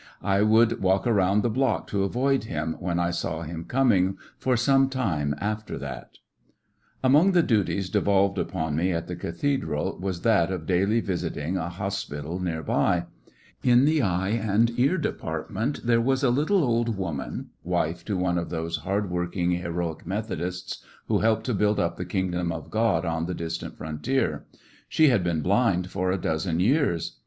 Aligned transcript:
I 0.23 0.41
would 0.41 0.81
walk 0.81 1.05
around 1.05 1.43
the 1.43 1.49
block 1.51 1.85
to 1.89 2.03
avoid 2.03 2.45
him, 2.45 2.75
when 2.79 2.97
I 2.97 3.11
saw 3.11 3.43
him 3.43 3.65
coming, 3.65 4.17
for 4.35 4.57
some 4.57 4.89
time 4.89 5.35
after 5.37 5.77
that. 5.77 6.13
The 6.13 6.15
blind 6.17 6.17
Among 7.13 7.31
the 7.33 7.43
duties 7.43 7.87
devolved 7.91 8.39
upon 8.39 8.75
me 8.75 8.91
at 8.93 9.05
the 9.05 9.15
cathedral 9.15 9.99
was 10.01 10.21
that 10.23 10.49
of 10.51 10.65
daily 10.65 11.01
visiting 11.01 11.55
a 11.55 11.69
hospital 11.69 12.37
8 12.37 12.41
'{j/lissionary 12.41 12.41
in 12.41 12.41
tge 12.41 12.55
Great 12.55 12.55
West 12.55 12.55
near 12.55 12.63
by. 13.73 13.79
In 13.79 13.85
the 13.85 14.01
eye 14.01 14.29
and 14.29 14.79
ear 14.79 14.97
department 14.97 15.85
there 15.85 16.01
was 16.01 16.23
a 16.23 16.31
little 16.31 16.63
old 16.63 16.97
woman^ 16.97 17.45
wife 17.63 18.03
to 18.05 18.17
one 18.17 18.39
of 18.39 18.49
those 18.49 18.77
hard 18.77 19.11
working, 19.11 19.51
heroic 19.51 20.07
Methodists 20.07 20.83
who 21.09 21.19
helped 21.19 21.45
to 21.45 21.53
build 21.53 21.79
up 21.79 21.97
the 21.97 22.05
kingdom 22.05 22.51
of 22.51 22.71
God 22.71 23.05
on 23.05 23.27
the 23.27 23.35
distant 23.35 23.77
frontier. 23.77 24.45
She 24.89 25.09
had 25.09 25.23
been 25.23 25.41
blind 25.41 25.91
for 25.91 26.09
a 26.11 26.17
dozen 26.19 26.59
years. 26.59 27.17